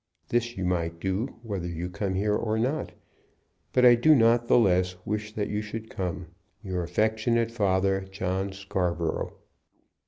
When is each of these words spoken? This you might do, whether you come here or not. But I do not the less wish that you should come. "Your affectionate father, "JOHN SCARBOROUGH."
This 0.29 0.57
you 0.57 0.65
might 0.65 0.99
do, 0.99 1.35
whether 1.43 1.67
you 1.67 1.87
come 1.87 2.15
here 2.15 2.33
or 2.35 2.57
not. 2.57 2.91
But 3.71 3.85
I 3.85 3.93
do 3.93 4.15
not 4.15 4.47
the 4.47 4.57
less 4.57 4.95
wish 5.05 5.31
that 5.33 5.47
you 5.47 5.61
should 5.61 5.91
come. 5.91 6.25
"Your 6.63 6.81
affectionate 6.81 7.51
father, 7.51 8.07
"JOHN 8.09 8.53
SCARBOROUGH." 8.53 9.31